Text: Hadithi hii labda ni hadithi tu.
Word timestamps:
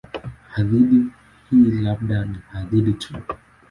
Hadithi 0.47 1.05
hii 1.49 1.71
labda 1.81 2.25
ni 2.25 2.37
hadithi 2.51 2.93
tu. 2.93 3.13